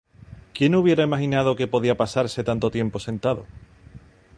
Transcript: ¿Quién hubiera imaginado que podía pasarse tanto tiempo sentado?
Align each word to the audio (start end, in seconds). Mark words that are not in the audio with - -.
¿Quién 0.55 0.73
hubiera 0.73 1.03
imaginado 1.03 1.55
que 1.55 1.67
podía 1.73 1.95
pasarse 2.03 2.41
tanto 2.43 2.67
tiempo 2.77 2.97
sentado? 3.07 3.43